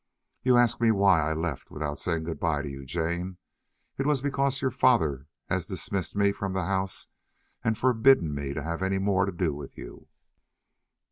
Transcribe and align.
"You 0.41 0.57
ask 0.57 0.81
me 0.81 0.89
why 0.89 1.21
I 1.21 1.33
left 1.35 1.69
without 1.69 1.99
saying 1.99 2.23
good 2.23 2.39
bye 2.39 2.63
to 2.63 2.67
you, 2.67 2.87
Jane. 2.87 3.37
It 3.99 4.07
was 4.07 4.19
because 4.19 4.59
your 4.59 4.71
father 4.71 5.27
has 5.47 5.67
dismissed 5.67 6.15
me 6.15 6.31
from 6.31 6.53
the 6.53 6.65
house 6.65 7.05
and 7.63 7.77
forbidden 7.77 8.33
me 8.33 8.55
to 8.55 8.63
have 8.63 8.81
any 8.81 8.97
more 8.97 9.27
to 9.27 9.31
do 9.31 9.53
with 9.53 9.77
you." 9.77 10.07